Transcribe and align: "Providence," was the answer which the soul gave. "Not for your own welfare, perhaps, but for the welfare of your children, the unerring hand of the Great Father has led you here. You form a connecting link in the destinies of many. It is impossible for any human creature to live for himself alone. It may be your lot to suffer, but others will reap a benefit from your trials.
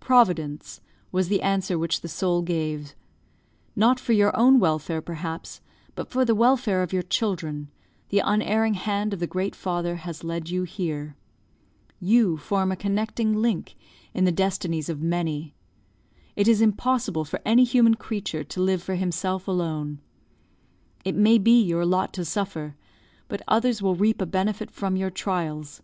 "Providence," 0.00 0.80
was 1.12 1.28
the 1.28 1.42
answer 1.42 1.78
which 1.78 2.00
the 2.00 2.08
soul 2.08 2.40
gave. 2.40 2.94
"Not 3.76 4.00
for 4.00 4.14
your 4.14 4.34
own 4.34 4.58
welfare, 4.58 5.02
perhaps, 5.02 5.60
but 5.94 6.08
for 6.08 6.24
the 6.24 6.34
welfare 6.34 6.82
of 6.82 6.94
your 6.94 7.02
children, 7.02 7.70
the 8.08 8.20
unerring 8.20 8.72
hand 8.72 9.12
of 9.12 9.20
the 9.20 9.26
Great 9.26 9.54
Father 9.54 9.96
has 9.96 10.24
led 10.24 10.48
you 10.48 10.62
here. 10.62 11.16
You 12.00 12.38
form 12.38 12.72
a 12.72 12.76
connecting 12.76 13.34
link 13.42 13.76
in 14.14 14.24
the 14.24 14.32
destinies 14.32 14.88
of 14.88 15.02
many. 15.02 15.54
It 16.34 16.48
is 16.48 16.62
impossible 16.62 17.26
for 17.26 17.42
any 17.44 17.64
human 17.64 17.96
creature 17.96 18.44
to 18.44 18.62
live 18.62 18.82
for 18.82 18.94
himself 18.94 19.46
alone. 19.46 20.00
It 21.04 21.14
may 21.14 21.36
be 21.36 21.60
your 21.62 21.84
lot 21.84 22.14
to 22.14 22.24
suffer, 22.24 22.74
but 23.28 23.42
others 23.46 23.82
will 23.82 23.94
reap 23.94 24.22
a 24.22 24.24
benefit 24.24 24.70
from 24.70 24.96
your 24.96 25.10
trials. 25.10 25.82